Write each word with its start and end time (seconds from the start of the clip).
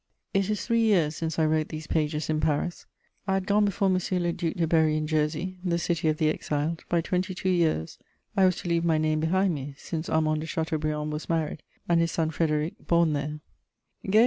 '"* 0.25 0.33
It 0.33 0.49
is 0.49 0.65
three 0.65 0.81
years 0.81 1.15
since 1.15 1.37
I 1.37 1.45
wrote 1.45 1.69
these 1.69 1.85
pages 1.85 2.27
in 2.27 2.39
Paris; 2.41 2.87
I 3.27 3.35
had 3.35 3.45
gone 3.45 3.65
before 3.65 3.85
M. 3.87 3.93
le 4.23 4.31
Duc 4.33 4.55
de 4.55 4.65
Berry 4.65 4.97
in 4.97 5.05
Jersey, 5.05 5.59
the 5.63 5.77
city 5.77 6.07
of 6.07 6.17
the 6.17 6.27
exiled, 6.27 6.83
by 6.89 7.01
twenty 7.01 7.35
two 7.35 7.49
years; 7.51 7.99
I 8.35 8.45
was 8.45 8.55
to 8.63 8.67
leave 8.67 8.83
my 8.83 8.97
name 8.97 9.19
behind 9.19 9.53
me, 9.53 9.75
since 9.77 10.09
Armand 10.09 10.41
de 10.41 10.47
Chateaubriand 10.47 11.11
was 11.13 11.29
married, 11.29 11.61
and 11.87 12.01
his 12.01 12.11
son 12.11 12.31
Frédéric 12.31 12.77
born 12.87 13.13
there. 13.13 13.41